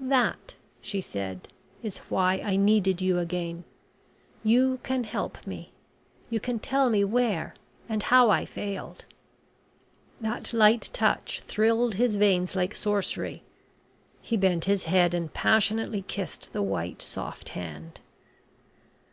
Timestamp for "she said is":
0.80-1.98